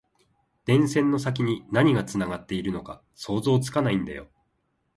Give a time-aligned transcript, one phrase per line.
[0.65, 4.31] 電線の先に何がつながっているのか想像つかないんだよ